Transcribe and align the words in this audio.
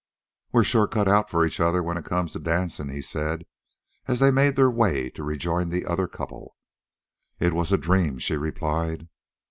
"We're 0.51 0.63
sure 0.63 0.87
cut 0.87 1.07
out 1.07 1.29
for 1.29 1.45
each 1.45 1.59
other 1.59 1.83
when 1.83 1.95
it 1.95 2.05
comes 2.05 2.33
to 2.33 2.39
dancin'," 2.39 2.89
he 2.89 3.03
said, 3.03 3.45
as 4.07 4.19
they 4.19 4.31
made 4.31 4.55
their 4.55 4.71
way 4.71 5.11
to 5.11 5.21
rejoin 5.23 5.69
the 5.69 5.85
other 5.85 6.07
couple. 6.07 6.57
"It 7.39 7.53
was 7.53 7.71
a 7.71 7.77
dream," 7.77 8.17
she 8.17 8.35
replied. 8.35 9.09